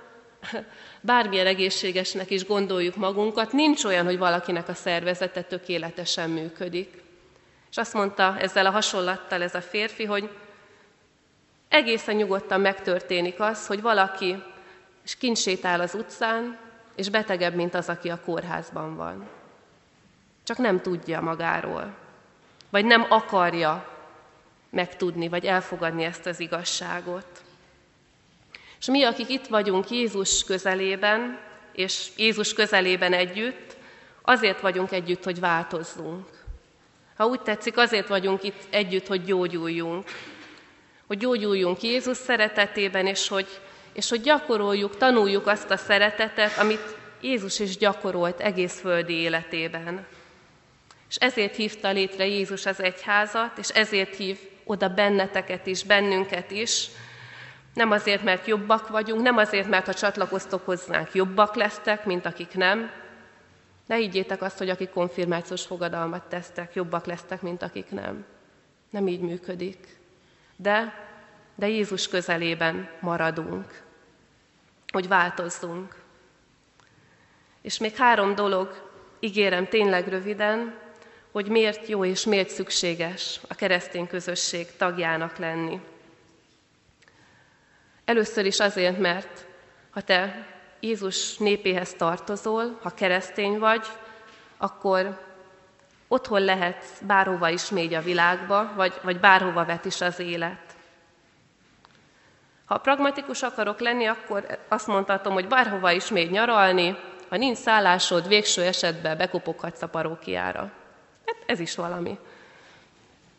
bármilyen 1.00 1.46
egészségesnek 1.46 2.30
is 2.30 2.46
gondoljuk 2.46 2.96
magunkat, 2.96 3.52
nincs 3.52 3.84
olyan, 3.84 4.04
hogy 4.04 4.18
valakinek 4.18 4.69
a 4.69 4.75
szervezete 4.75 5.42
tökéletesen 5.42 6.30
működik. 6.30 7.02
És 7.71 7.76
azt 7.76 7.92
mondta 7.92 8.36
ezzel 8.38 8.66
a 8.66 8.71
hasonlattal 8.71 9.42
ez 9.42 9.54
a 9.54 9.60
férfi, 9.60 10.04
hogy 10.04 10.30
egészen 11.69 12.15
nyugodtan 12.15 12.61
megtörténik 12.61 13.41
az, 13.41 13.67
hogy 13.67 13.83
valaki 13.83 14.43
és 15.05 15.17
kinsétál 15.17 15.81
az 15.81 15.95
utcán, 15.95 16.59
és 16.95 17.09
betegebb, 17.09 17.55
mint 17.55 17.75
az, 17.75 17.89
aki 17.89 18.09
a 18.09 18.21
kórházban 18.25 18.97
van. 18.97 19.29
Csak 20.45 20.57
nem 20.57 20.81
tudja 20.81 21.21
magáról, 21.21 21.95
vagy 22.71 22.85
nem 22.85 23.07
akarja 23.09 23.89
megtudni, 24.71 25.29
vagy 25.29 25.45
elfogadni 25.45 26.05
ezt 26.05 26.26
az 26.26 26.41
igazságot. 26.41 27.26
És 28.79 28.87
mi, 28.87 29.02
akik 29.02 29.29
itt 29.29 29.47
vagyunk 29.47 29.91
Jézus 29.91 30.45
közelében, 30.45 31.39
és 31.73 32.09
Jézus 32.17 32.52
közelében 32.52 33.13
együtt, 33.13 33.76
azért 34.23 34.61
vagyunk 34.61 34.93
együtt, 34.93 35.25
hogy 35.25 35.41
változzunk. 35.41 36.29
Ha 37.17 37.26
úgy 37.26 37.41
tetszik, 37.41 37.76
azért 37.76 38.09
vagyunk 38.09 38.43
itt 38.43 38.67
együtt, 38.71 39.07
hogy 39.07 39.25
gyógyuljunk. 39.25 40.05
Hogy 41.06 41.19
gyógyuljunk 41.19 41.82
Jézus 41.82 42.16
szeretetében, 42.16 43.06
és 43.06 43.28
hogy, 43.28 43.47
és 43.92 44.08
hogy 44.08 44.21
gyakoroljuk, 44.21 44.97
tanuljuk 44.97 45.47
azt 45.47 45.71
a 45.71 45.76
szeretetet, 45.76 46.58
amit 46.58 46.97
Jézus 47.21 47.58
is 47.58 47.76
gyakorolt 47.76 48.40
egész 48.40 48.80
földi 48.80 49.14
életében. 49.14 50.06
És 51.08 51.16
ezért 51.16 51.56
hívta 51.56 51.90
létre 51.90 52.26
Jézus 52.26 52.66
az 52.66 52.82
egyházat, 52.82 53.58
és 53.58 53.69
ezért 53.69 54.16
hív 54.16 54.38
oda 54.64 54.88
benneteket 54.88 55.66
is, 55.66 55.84
bennünket 55.84 56.50
is, 56.50 56.88
nem 57.75 57.90
azért, 57.90 58.23
mert 58.23 58.47
jobbak 58.47 58.88
vagyunk, 58.88 59.23
nem 59.23 59.36
azért, 59.36 59.69
mert 59.69 59.86
ha 59.86 59.95
csatlakoztok 59.95 60.64
hozzánk, 60.64 61.14
jobbak 61.14 61.54
lesztek, 61.54 62.04
mint 62.04 62.26
akik 62.26 62.54
nem. 62.54 62.90
Ne 63.86 63.97
higgyétek 63.97 64.42
azt, 64.42 64.58
hogy 64.58 64.69
akik 64.69 64.90
konfirmációs 64.90 65.66
fogadalmat 65.66 66.28
tesztek, 66.28 66.75
jobbak 66.75 67.06
lesztek, 67.06 67.42
mint 67.42 67.62
akik 67.62 67.90
nem. 67.90 68.25
Nem 68.90 69.08
így 69.08 69.21
működik. 69.21 69.99
De, 70.56 71.06
de 71.54 71.69
Jézus 71.69 72.08
közelében 72.08 72.90
maradunk, 73.00 73.82
hogy 74.92 75.08
változzunk. 75.08 75.95
És 77.62 77.78
még 77.78 77.97
három 77.97 78.34
dolog, 78.34 78.90
ígérem 79.21 79.69
tényleg 79.69 80.08
röviden, 80.08 80.78
hogy 81.30 81.49
miért 81.49 81.86
jó 81.86 82.04
és 82.04 82.25
miért 82.25 82.49
szükséges 82.49 83.40
a 83.49 83.54
keresztény 83.54 84.06
közösség 84.06 84.76
tagjának 84.76 85.36
lenni. 85.36 85.80
Először 88.04 88.47
is 88.47 88.60
azért, 88.60 88.99
mert 88.99 89.47
ha 89.90 90.00
te 90.00 90.47
Jézus 90.80 91.36
népéhez 91.36 91.95
tartozol, 91.95 92.78
ha 92.82 92.90
keresztény 92.90 93.58
vagy, 93.58 93.86
akkor 94.56 95.25
otthon 96.08 96.40
lehetsz 96.40 97.00
bárhova 97.00 97.49
is 97.49 97.71
mégy 97.71 97.95
a 97.95 98.02
világba, 98.02 98.73
vagy, 98.75 98.92
vagy 99.02 99.21
bárhova 99.21 99.64
vet 99.64 99.84
is 99.84 100.00
az 100.00 100.19
élet. 100.19 100.75
Ha 102.64 102.78
pragmatikus 102.78 103.42
akarok 103.42 103.80
lenni, 103.80 104.06
akkor 104.06 104.58
azt 104.69 104.86
mondhatom, 104.86 105.32
hogy 105.32 105.49
bárhova 105.49 105.90
is 105.90 106.08
mégy 106.08 106.30
nyaralni, 106.30 106.97
ha 107.28 107.36
nincs 107.36 107.58
szállásod, 107.58 108.28
végső 108.28 108.62
esetben 108.62 109.16
bekopoghatsz 109.16 109.82
a 109.82 109.88
parókiára. 109.88 110.60
Hát 111.26 111.36
ez 111.47 111.60
is 111.60 111.76
valami. 111.76 112.19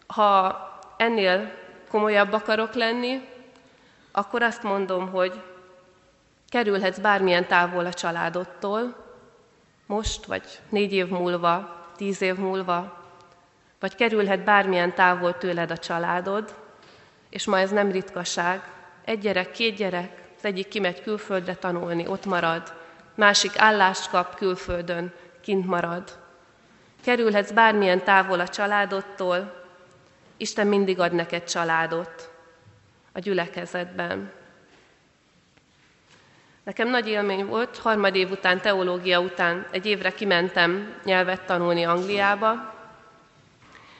Ha 0.07 0.57
ennél 0.97 1.51
komolyabb 1.89 2.33
akarok 2.33 2.73
lenni, 2.73 3.29
akkor 4.11 4.41
azt 4.41 4.63
mondom, 4.63 5.09
hogy 5.09 5.41
kerülhetsz 6.49 6.97
bármilyen 6.99 7.47
távol 7.47 7.85
a 7.85 7.93
családodtól, 7.93 8.95
most, 9.85 10.25
vagy 10.25 10.59
négy 10.69 10.93
év 10.93 11.07
múlva, 11.07 11.86
tíz 11.97 12.21
év 12.21 12.35
múlva, 12.35 13.05
vagy 13.79 13.95
kerülhet 13.95 14.43
bármilyen 14.43 14.93
távol 14.93 15.37
tőled 15.37 15.71
a 15.71 15.77
családod, 15.77 16.55
és 17.29 17.45
ma 17.45 17.59
ez 17.59 17.71
nem 17.71 17.91
ritkaság. 17.91 18.61
Egy 19.05 19.19
gyerek, 19.19 19.51
két 19.51 19.75
gyerek, 19.75 20.21
az 20.37 20.45
egyik 20.45 20.67
kimegy 20.67 21.01
külföldre 21.01 21.55
tanulni, 21.55 22.07
ott 22.07 22.25
marad, 22.25 22.73
másik 23.15 23.51
állást 23.57 24.09
kap 24.09 24.35
külföldön, 24.35 25.13
kint 25.41 25.65
marad. 25.65 26.19
Kerülhetsz 27.03 27.51
bármilyen 27.51 28.03
távol 28.03 28.39
a 28.39 28.47
családodtól, 28.47 29.65
Isten 30.37 30.67
mindig 30.67 30.99
ad 30.99 31.13
neked 31.13 31.43
családot, 31.43 32.31
a 33.11 33.19
gyülekezetben. 33.19 34.31
Nekem 36.67 36.89
nagy 36.89 37.07
élmény 37.07 37.45
volt, 37.45 37.77
harmad 37.77 38.15
év 38.15 38.31
után, 38.31 38.61
teológia 38.61 39.19
után 39.19 39.65
egy 39.71 39.85
évre 39.85 40.11
kimentem 40.11 40.95
nyelvet 41.03 41.41
tanulni 41.41 41.83
Angliába, 41.83 42.73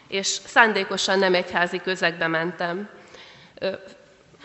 és 0.08 0.28
szándékosan 0.28 1.20
nem 1.20 1.34
egyházi 1.34 1.82
közegbe 1.82 2.28
mentem. 2.28 2.90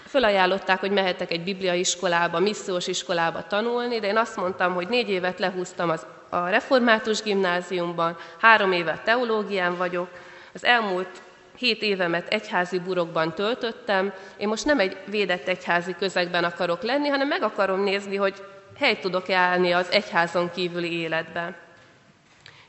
Fölajánlották, 0.07 0.81
hogy 0.81 0.91
mehetek 0.91 1.31
egy 1.31 1.43
bibliaiskolába, 1.43 2.39
missziós 2.39 2.87
iskolába 2.87 3.47
tanulni, 3.47 4.01
de 4.01 4.07
én 4.07 4.17
azt 4.17 4.37
mondtam, 4.37 4.75
hogy 4.75 4.89
négy 4.89 5.09
évet 5.09 5.39
lehúztam 5.39 5.91
az, 5.91 6.07
a 6.29 6.49
református 6.49 7.23
gimnáziumban, 7.23 8.17
három 8.41 8.73
évet 8.73 9.05
teológián 9.05 9.77
vagyok, 9.77 10.09
az 10.55 10.65
elmúlt 10.65 11.23
hét 11.63 11.83
évemet 11.83 12.29
egyházi 12.29 12.79
burokban 12.79 13.35
töltöttem, 13.35 14.13
én 14.37 14.49
most 14.49 14.65
nem 14.65 14.79
egy 14.79 14.97
védett 15.07 15.49
egyházi 15.49 15.95
közegben 15.99 16.45
akarok 16.45 16.83
lenni, 16.83 17.09
hanem 17.09 17.29
meg 17.29 17.43
akarom 17.43 17.83
nézni, 17.83 18.17
hogy 18.17 18.45
helyt 18.79 19.01
tudok-e 19.01 19.37
állni 19.37 19.73
az 19.73 19.91
egyházon 19.91 20.51
kívüli 20.51 20.93
életben. 20.93 21.57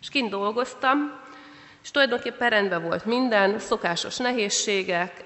És 0.02 0.10
kint 0.10 0.30
dolgoztam, 0.30 1.20
és 1.84 1.92
tulajdonképpen 1.92 2.50
rendben 2.50 2.84
volt 2.84 3.06
minden, 3.06 3.60
szokásos 3.60 4.18
nehézségek, 4.18 5.24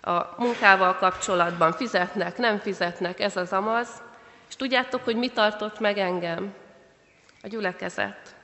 a 0.00 0.34
munkával 0.36 0.96
kapcsolatban 0.96 1.72
fizetnek, 1.72 2.38
nem 2.38 2.58
fizetnek, 2.58 3.20
ez 3.20 3.36
az 3.36 3.52
amaz. 3.52 3.88
És 4.48 4.56
tudjátok, 4.56 5.04
hogy 5.04 5.16
mi 5.16 5.28
tartott 5.28 5.80
meg 5.80 5.98
engem? 5.98 6.54
A 7.42 7.48
gyülekezet. 7.48 8.34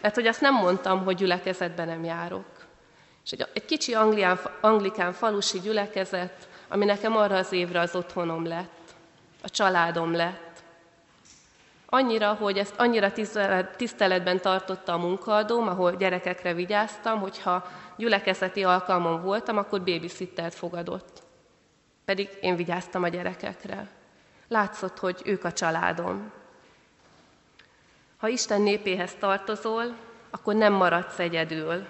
Mert 0.00 0.14
hogy 0.14 0.26
azt 0.26 0.40
nem 0.40 0.54
mondtam, 0.54 1.04
hogy 1.04 1.16
gyülekezetben 1.16 1.86
nem 1.86 2.04
járok. 2.04 2.55
És 3.26 3.32
egy, 3.32 3.48
egy 3.52 3.64
kicsi 3.64 3.94
anglián, 3.94 4.38
anglikán 4.60 5.12
falusi 5.12 5.60
gyülekezet, 5.60 6.48
ami 6.68 6.84
nekem 6.84 7.16
arra 7.16 7.36
az 7.36 7.52
évre 7.52 7.80
az 7.80 7.94
otthonom 7.94 8.46
lett, 8.46 8.94
a 9.42 9.50
családom 9.50 10.14
lett. 10.14 10.62
Annyira, 11.86 12.34
hogy 12.34 12.58
ezt 12.58 12.74
annyira 12.76 13.12
tiszteletben 13.76 14.40
tartotta 14.40 14.92
a 14.92 14.98
munkaadóm, 14.98 15.68
ahol 15.68 15.96
gyerekekre 15.96 16.54
vigyáztam, 16.54 17.20
hogyha 17.20 17.66
gyülekezeti 17.96 18.64
alkalmon 18.64 19.22
voltam, 19.22 19.56
akkor 19.56 19.82
babysittert 19.82 20.54
fogadott. 20.54 21.22
Pedig 22.04 22.28
én 22.40 22.56
vigyáztam 22.56 23.02
a 23.02 23.08
gyerekekre. 23.08 23.88
Látszott, 24.48 24.98
hogy 24.98 25.22
ők 25.24 25.44
a 25.44 25.52
családom. 25.52 26.32
Ha 28.16 28.28
Isten 28.28 28.62
népéhez 28.62 29.14
tartozol, 29.14 29.96
akkor 30.30 30.54
nem 30.54 30.72
maradsz 30.72 31.18
egyedül, 31.18 31.86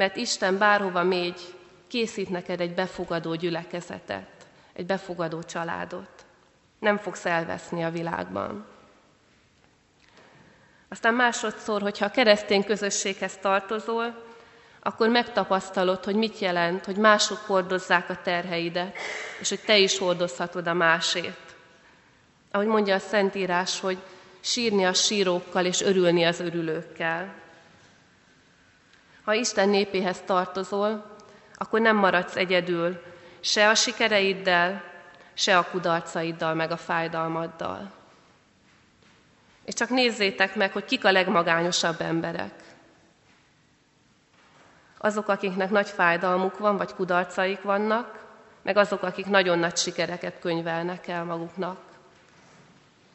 mert 0.00 0.16
Isten 0.16 0.58
bárhova 0.58 1.02
mégy, 1.02 1.54
készít 1.86 2.28
neked 2.28 2.60
egy 2.60 2.74
befogadó 2.74 3.34
gyülekezetet, 3.34 4.46
egy 4.72 4.86
befogadó 4.86 5.42
családot. 5.42 6.24
Nem 6.78 6.98
fogsz 6.98 7.24
elveszni 7.24 7.84
a 7.84 7.90
világban. 7.90 8.66
Aztán 10.88 11.14
másodszor, 11.14 11.82
hogyha 11.82 12.04
a 12.04 12.10
keresztény 12.10 12.64
közösséghez 12.64 13.36
tartozol, 13.36 14.22
akkor 14.82 15.08
megtapasztalod, 15.08 16.04
hogy 16.04 16.14
mit 16.14 16.38
jelent, 16.38 16.84
hogy 16.84 16.96
mások 16.96 17.38
hordozzák 17.38 18.10
a 18.10 18.22
terheidet, 18.22 18.96
és 19.40 19.48
hogy 19.48 19.60
te 19.60 19.78
is 19.78 19.98
hordozhatod 19.98 20.66
a 20.66 20.74
másét. 20.74 21.54
Ahogy 22.50 22.66
mondja 22.66 22.94
a 22.94 22.98
Szentírás, 22.98 23.80
hogy 23.80 23.98
sírni 24.40 24.84
a 24.84 24.92
sírókkal 24.92 25.64
és 25.64 25.80
örülni 25.80 26.24
az 26.24 26.40
örülőkkel. 26.40 27.38
Ha 29.30 29.36
Isten 29.36 29.68
népéhez 29.68 30.20
tartozol, 30.20 31.04
akkor 31.54 31.80
nem 31.80 31.96
maradsz 31.96 32.36
egyedül, 32.36 33.02
se 33.40 33.68
a 33.68 33.74
sikereiddel, 33.74 34.82
se 35.34 35.58
a 35.58 35.64
kudarcaiddal, 35.70 36.54
meg 36.54 36.70
a 36.70 36.76
fájdalmaddal. 36.76 37.90
És 39.64 39.74
csak 39.74 39.88
nézzétek 39.88 40.54
meg, 40.54 40.72
hogy 40.72 40.84
kik 40.84 41.04
a 41.04 41.12
legmagányosabb 41.12 42.00
emberek. 42.00 42.52
Azok, 44.98 45.28
akiknek 45.28 45.70
nagy 45.70 45.88
fájdalmuk 45.88 46.58
van, 46.58 46.76
vagy 46.76 46.94
kudarcaik 46.94 47.62
vannak, 47.62 48.24
meg 48.62 48.76
azok, 48.76 49.02
akik 49.02 49.26
nagyon 49.26 49.58
nagy 49.58 49.76
sikereket 49.76 50.38
könyvelnek 50.38 51.08
el 51.08 51.24
maguknak. 51.24 51.78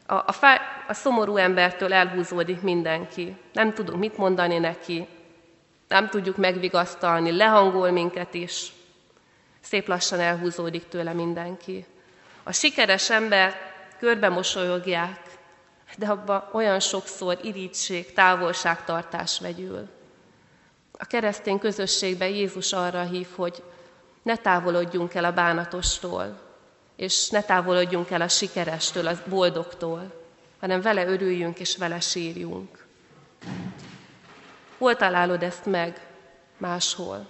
A, 0.05 0.13
a, 0.13 0.31
fá, 0.31 0.61
a 0.87 0.93
szomorú 0.93 1.37
embertől 1.37 1.93
elhúzódik 1.93 2.61
mindenki. 2.61 3.37
Nem 3.53 3.73
tudunk 3.73 3.99
mit 3.99 4.17
mondani 4.17 4.57
neki, 4.57 5.07
nem 5.87 6.09
tudjuk 6.09 6.37
megvigasztalni, 6.37 7.31
lehangol 7.31 7.91
minket 7.91 8.33
is. 8.33 8.71
Szép 9.61 9.87
lassan 9.87 10.19
elhúzódik 10.19 10.87
tőle 10.87 11.13
mindenki. 11.13 11.85
A 12.43 12.51
sikeres 12.51 13.09
ember 13.09 13.73
körbe 13.99 14.29
mosolyogják, 14.29 15.21
de 15.97 16.07
abban 16.07 16.49
olyan 16.51 16.79
sokszor 16.79 17.39
irítség, 17.43 18.13
távolságtartás 18.13 19.39
vegyül. 19.39 19.87
A 20.91 21.05
keresztény 21.05 21.59
közösségben 21.59 22.29
Jézus 22.29 22.73
arra 22.73 23.01
hív, 23.01 23.27
hogy 23.35 23.63
ne 24.21 24.35
távolodjunk 24.35 25.13
el 25.13 25.25
a 25.25 25.31
bánatostól, 25.31 26.39
és 26.95 27.29
ne 27.29 27.41
távolodjunk 27.41 28.09
el 28.09 28.21
a 28.21 28.27
sikerestől, 28.27 29.07
a 29.07 29.21
boldogtól, 29.29 30.13
hanem 30.59 30.81
vele 30.81 31.05
örüljünk 31.07 31.59
és 31.59 31.77
vele 31.77 31.99
sírjunk. 31.99 32.85
Hol 34.77 34.95
találod 34.95 35.43
ezt 35.43 35.65
meg 35.65 36.07
máshol? 36.57 37.25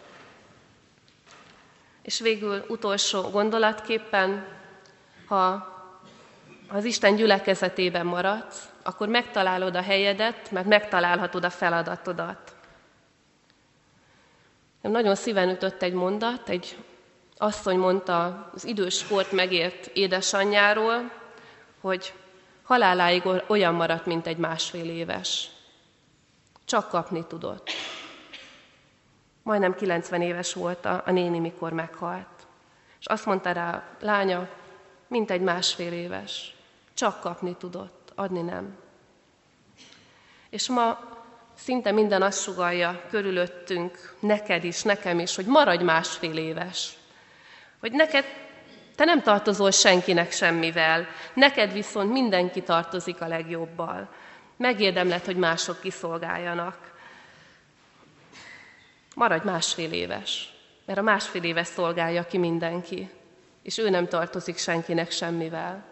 És 2.01 2.19
végül 2.19 2.65
utolsó 2.67 3.21
gondolatképpen, 3.21 4.47
ha 5.27 5.73
az 6.67 6.83
Isten 6.83 7.15
gyülekezetében 7.15 8.05
maradsz, 8.05 8.69
akkor 8.83 9.07
megtalálod 9.07 9.75
a 9.75 9.81
helyedet, 9.81 10.51
meg 10.51 10.67
megtalálhatod 10.67 11.43
a 11.43 11.49
feladatodat. 11.49 12.55
Nem 14.81 14.91
nagyon 14.91 15.15
szíven 15.15 15.49
ütött 15.49 15.81
egy 15.81 15.93
mondat, 15.93 16.49
egy 16.49 16.77
asszony 17.37 17.77
mondta 17.77 18.49
az 18.53 18.65
idős 18.65 18.97
sport 18.97 19.31
megért 19.31 19.85
édesanyjáról, 19.85 21.11
hogy 21.81 22.13
haláláig 22.63 23.23
olyan 23.47 23.73
maradt, 23.73 24.05
mint 24.05 24.27
egy 24.27 24.37
másfél 24.37 24.89
éves. 24.89 25.49
Csak 26.65 26.89
kapni 26.89 27.25
tudott. 27.27 27.69
Majdnem 29.43 29.75
90 29.75 30.21
éves 30.21 30.53
volt 30.53 30.85
a, 30.85 31.03
a 31.05 31.11
néni, 31.11 31.39
mikor 31.39 31.73
meghalt. 31.73 32.47
És 32.99 33.05
azt 33.05 33.25
mondta 33.25 33.51
rá 33.51 33.73
a 33.73 33.83
lánya, 33.99 34.49
mint 35.07 35.31
egy 35.31 35.41
másfél 35.41 35.93
éves. 35.93 36.55
Csak 36.93 37.19
kapni 37.19 37.55
tudott, 37.55 38.11
adni 38.15 38.41
nem. 38.41 38.77
És 40.49 40.69
ma 40.69 40.99
szinte 41.55 41.91
minden 41.91 42.21
azt 42.21 42.41
sugalja 42.41 43.01
körülöttünk, 43.09 44.15
neked 44.19 44.63
is, 44.63 44.81
nekem 44.81 45.19
is, 45.19 45.35
hogy 45.35 45.45
maradj 45.45 45.83
másfél 45.83 46.37
éves. 46.37 46.93
Hogy 47.79 47.91
neked, 47.91 48.25
te 48.95 49.05
nem 49.05 49.21
tartozol 49.21 49.71
senkinek 49.71 50.31
semmivel, 50.31 51.07
neked 51.33 51.73
viszont 51.73 52.11
mindenki 52.11 52.61
tartozik 52.63 53.21
a 53.21 53.27
legjobbal. 53.27 54.09
Megérdemled, 54.57 55.25
hogy 55.25 55.35
mások 55.35 55.79
kiszolgáljanak. 55.81 56.93
Maradj 59.15 59.45
másfél 59.45 59.91
éves, 59.91 60.53
mert 60.85 60.99
a 60.99 61.01
másfél 61.01 61.43
éves 61.43 61.67
szolgálja 61.67 62.25
ki 62.25 62.37
mindenki, 62.37 63.09
és 63.61 63.77
ő 63.77 63.89
nem 63.89 64.07
tartozik 64.07 64.57
senkinek 64.57 65.11
semmivel. 65.11 65.85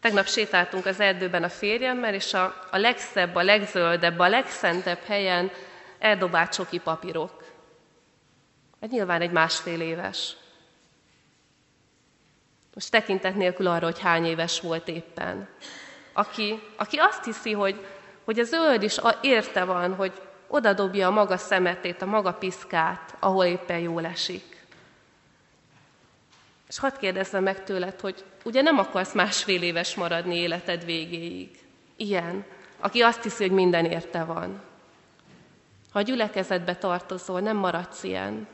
Tegnap 0.00 0.26
sétáltunk 0.26 0.86
az 0.86 1.00
erdőben 1.00 1.42
a 1.42 1.48
férjemmel, 1.48 2.14
és 2.14 2.34
a, 2.34 2.68
a 2.70 2.76
legszebb, 2.76 3.34
a 3.34 3.42
legzöldebb, 3.42 4.18
a 4.18 4.28
legszentebb 4.28 5.00
helyen 5.06 5.50
eldobált 5.98 6.52
csoki 6.52 6.78
papírok. 6.78 7.44
Hát 8.80 8.90
nyilván 8.90 9.20
egy 9.20 9.30
másfél 9.30 9.80
éves. 9.80 10.36
Most 12.74 12.90
tekintet 12.90 13.34
nélkül 13.34 13.66
arra, 13.66 13.84
hogy 13.84 14.00
hány 14.00 14.24
éves 14.24 14.60
volt 14.60 14.88
éppen. 14.88 15.48
Aki, 16.20 16.62
aki 16.76 16.96
azt 16.96 17.24
hiszi, 17.24 17.52
hogy, 17.52 17.86
hogy 18.24 18.38
a 18.38 18.44
zöld 18.44 18.82
is 18.82 19.00
érte 19.20 19.64
van, 19.64 19.94
hogy 19.94 20.12
oda 20.46 20.72
dobja 20.72 21.06
a 21.06 21.10
maga 21.10 21.36
szemetét, 21.36 22.02
a 22.02 22.06
maga 22.06 22.32
piszkát, 22.32 23.14
ahol 23.18 23.44
éppen 23.44 23.78
jól 23.78 24.06
esik. 24.06 24.66
És 26.68 26.78
hadd 26.78 26.98
kérdezzem 26.98 27.42
meg 27.42 27.64
tőled, 27.64 28.00
hogy 28.00 28.24
ugye 28.44 28.62
nem 28.62 28.78
akarsz 28.78 29.12
másfél 29.12 29.62
éves 29.62 29.94
maradni 29.94 30.36
életed 30.36 30.84
végéig. 30.84 31.50
Ilyen, 31.96 32.44
aki 32.80 33.00
azt 33.00 33.22
hiszi, 33.22 33.42
hogy 33.42 33.52
minden 33.52 33.84
érte 33.84 34.24
van. 34.24 34.60
Ha 35.92 35.98
a 35.98 36.02
gyülekezetbe 36.02 36.76
tartozol, 36.76 37.40
nem 37.40 37.56
maradsz 37.56 38.02
ilyen. 38.02 38.46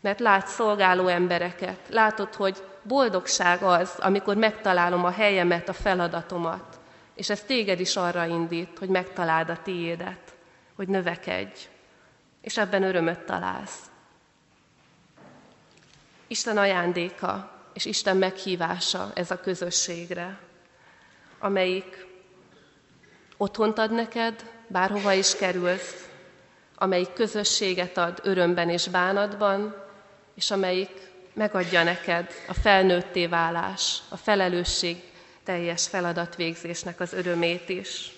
Mert 0.00 0.20
látsz 0.20 0.54
szolgáló 0.54 1.06
embereket, 1.06 1.78
látod, 1.90 2.34
hogy 2.34 2.62
boldogság 2.82 3.62
az, 3.62 3.94
amikor 3.98 4.36
megtalálom 4.36 5.04
a 5.04 5.10
helyemet, 5.10 5.68
a 5.68 5.72
feladatomat, 5.72 6.73
és 7.14 7.30
ez 7.30 7.40
téged 7.40 7.80
is 7.80 7.96
arra 7.96 8.26
indít, 8.26 8.78
hogy 8.78 8.88
megtaláld 8.88 9.48
a 9.48 9.62
tiédet, 9.62 10.34
hogy 10.74 10.88
növekedj, 10.88 11.60
és 12.40 12.56
ebben 12.56 12.82
örömöt 12.82 13.20
találsz. 13.20 13.78
Isten 16.26 16.58
ajándéka 16.58 17.52
és 17.72 17.84
Isten 17.84 18.16
meghívása 18.16 19.10
ez 19.14 19.30
a 19.30 19.40
közösségre, 19.40 20.38
amelyik 21.38 22.06
otthont 23.36 23.78
ad 23.78 23.92
neked, 23.92 24.50
bárhova 24.66 25.12
is 25.12 25.36
kerülsz, 25.36 26.08
amelyik 26.74 27.12
közösséget 27.12 27.96
ad 27.96 28.20
örömben 28.22 28.70
és 28.70 28.88
bánatban, 28.88 29.82
és 30.34 30.50
amelyik 30.50 31.12
megadja 31.32 31.82
neked 31.82 32.30
a 32.48 32.54
felnőtté 32.54 33.26
válás, 33.26 33.98
a 34.08 34.16
felelősség 34.16 35.02
teljes 35.44 35.88
feladatvégzésnek 35.88 37.00
az 37.00 37.12
örömét 37.12 37.68
is. 37.68 38.12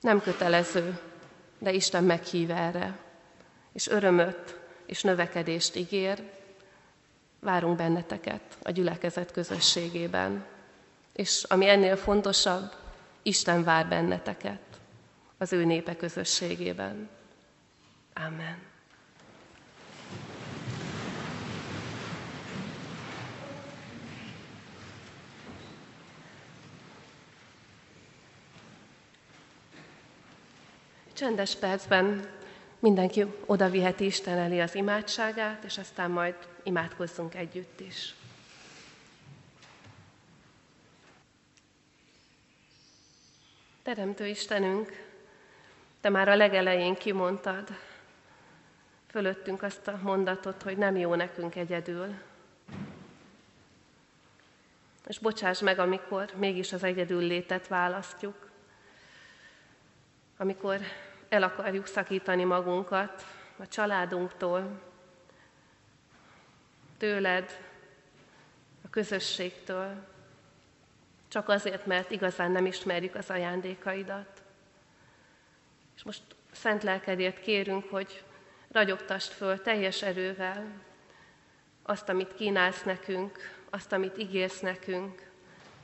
Nem 0.00 0.20
kötelező, 0.20 0.98
de 1.58 1.72
Isten 1.72 2.04
meghív 2.04 2.50
erre, 2.50 2.98
és 3.72 3.86
örömöt 3.86 4.58
és 4.86 5.02
növekedést 5.02 5.76
ígér, 5.76 6.22
Várunk 7.44 7.76
benneteket 7.76 8.40
a 8.62 8.70
gyülekezet 8.70 9.32
közösségében. 9.32 10.44
És 11.12 11.42
ami 11.42 11.68
ennél 11.68 11.96
fontosabb, 11.96 12.72
Isten 13.22 13.64
vár 13.64 13.88
benneteket 13.88 14.60
az 15.38 15.52
ő 15.52 15.64
népe 15.64 15.96
közösségében. 15.96 17.08
Amen. 18.14 18.73
Csendes 31.14 31.56
percben 31.56 32.28
mindenki 32.78 33.26
oda 33.46 33.70
viheti 33.70 34.04
Isten 34.04 34.38
elé 34.38 34.60
az 34.60 34.74
imádságát, 34.74 35.64
és 35.64 35.78
aztán 35.78 36.10
majd 36.10 36.34
imádkozzunk 36.62 37.34
együtt 37.34 37.80
is. 37.80 38.14
Teremtő 43.82 44.26
Istenünk, 44.26 45.04
Te 46.04 46.10
már 46.10 46.28
a 46.28 46.36
legelején 46.36 46.94
kimondtad 46.94 47.68
fölöttünk 49.06 49.62
azt 49.62 49.88
a 49.88 49.98
mondatot, 50.02 50.62
hogy 50.62 50.76
nem 50.76 50.96
jó 50.96 51.14
nekünk 51.14 51.54
egyedül. 51.54 52.14
És 55.06 55.18
bocsáss 55.18 55.60
meg, 55.60 55.78
amikor 55.78 56.32
mégis 56.34 56.72
az 56.72 56.82
egyedül 56.82 57.22
létet 57.22 57.68
választjuk, 57.68 58.43
amikor 60.36 60.80
el 61.28 61.42
akarjuk 61.42 61.86
szakítani 61.86 62.44
magunkat 62.44 63.24
a 63.56 63.68
családunktól, 63.68 64.80
tőled, 66.96 67.58
a 68.84 68.90
közösségtől, 68.90 69.94
csak 71.28 71.48
azért, 71.48 71.86
mert 71.86 72.10
igazán 72.10 72.50
nem 72.50 72.66
ismerjük 72.66 73.14
az 73.14 73.30
ajándékaidat. 73.30 74.42
És 75.96 76.02
most 76.02 76.22
szent 76.52 76.82
lelkedért 76.82 77.40
kérünk, 77.40 77.90
hogy 77.90 78.24
ragyogtast 78.72 79.32
föl 79.32 79.62
teljes 79.62 80.02
erővel 80.02 80.66
azt, 81.82 82.08
amit 82.08 82.34
kínálsz 82.34 82.82
nekünk, 82.82 83.38
azt, 83.70 83.92
amit 83.92 84.18
ígérsz 84.18 84.60
nekünk. 84.60 85.30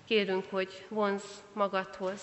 Kérünk, 0.05 0.45
hogy 0.51 0.87
vonz 0.89 1.23
magadhoz, 1.53 2.23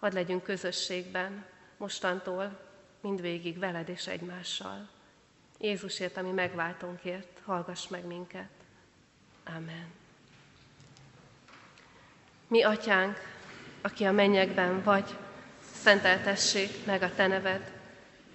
hadd 0.00 0.14
legyünk 0.14 0.42
közösségben 0.42 1.44
mostantól 1.76 2.60
mindvégig 3.00 3.58
veled 3.58 3.88
és 3.88 4.06
egymással. 4.06 4.88
Jézusért, 5.58 6.16
ami 6.16 6.30
megváltónkért, 6.30 7.40
hallgass 7.44 7.88
meg 7.88 8.06
minket. 8.06 8.50
Amen. 9.44 9.86
Mi, 12.46 12.62
atyánk, 12.62 13.18
aki 13.80 14.04
a 14.04 14.12
mennyekben 14.12 14.82
vagy, 14.82 15.16
szenteltessék 15.72 16.86
meg 16.86 17.02
a 17.02 17.14
te 17.14 17.26
neved, 17.26 17.72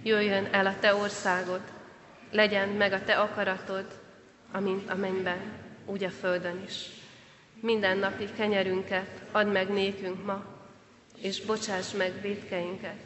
jöjjön 0.03 0.45
el 0.51 0.65
a 0.65 0.79
te 0.79 0.95
országod, 0.95 1.61
legyen 2.31 2.69
meg 2.69 2.93
a 2.93 3.03
te 3.03 3.19
akaratod, 3.19 3.99
amint 4.51 4.89
a 4.89 4.95
mennyben, 4.95 5.53
úgy 5.85 6.03
a 6.03 6.09
földön 6.09 6.63
is. 6.63 6.89
Minden 7.59 7.97
napi 7.97 8.29
kenyerünket 8.33 9.21
add 9.31 9.47
meg 9.47 9.69
nékünk 9.69 10.25
ma, 10.25 10.54
és 11.17 11.41
bocsáss 11.41 11.91
meg 11.91 12.21
védkeinket, 12.21 12.99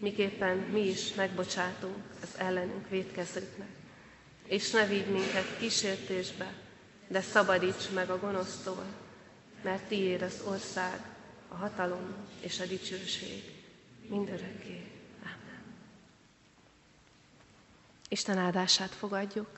miképpen 0.00 0.56
mi 0.56 0.80
is 0.80 1.14
megbocsátunk 1.14 1.96
az 2.22 2.28
ellenünk 2.36 2.88
védkezőknek. 2.88 3.68
És 4.46 4.70
ne 4.70 4.86
vigy 4.86 5.06
minket 5.06 5.58
kísértésbe, 5.58 6.52
de 7.08 7.20
szabadíts 7.20 7.90
meg 7.94 8.10
a 8.10 8.18
gonosztól, 8.18 8.84
mert 9.62 9.82
tiéd 9.82 10.22
az 10.22 10.42
ország, 10.46 11.00
a 11.48 11.54
hatalom 11.54 12.14
és 12.40 12.60
a 12.60 12.66
dicsőség 12.66 13.42
mindörökké. 14.08 14.82
Amen. 15.22 15.62
Isten 18.08 18.38
áldását 18.38 18.90
fogadjuk. 18.90 19.48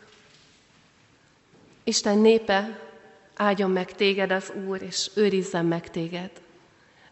Isten 1.85 2.19
népe, 2.19 2.89
áldjon 3.35 3.71
meg 3.71 3.93
téged 3.93 4.31
az 4.31 4.53
Úr, 4.67 4.83
és 4.83 5.11
őrizzen 5.15 5.67
meg 5.67 5.91
téged. 5.91 6.31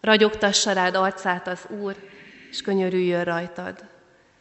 Ragyogtassa 0.01 0.73
rád 0.73 0.95
arcát 0.95 1.47
az 1.47 1.67
Úr, 1.69 1.97
és 2.51 2.61
könyörüljön 2.61 3.25
rajtad. 3.25 3.85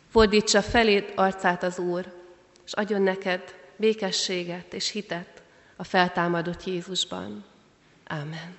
Fordítsa 0.10 0.62
feléd 0.62 1.13
arcát 1.15 1.63
az 1.63 1.80
Úr, 1.80 2.13
és 2.65 2.74
adjon 2.74 3.02
neked 3.02 3.56
békességet 3.76 4.74
és 4.74 4.89
hitet 4.89 5.41
a 5.76 5.84
feltámadott 5.84 6.63
Jézusban. 6.63 7.46
Amen. 8.08 8.58